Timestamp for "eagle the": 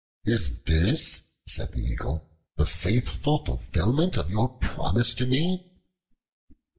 1.81-2.65